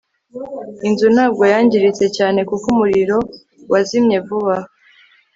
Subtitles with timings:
[0.87, 3.17] inzu ntabwo yangiritse cyane kuko umuriro
[3.71, 4.55] wazimye vuba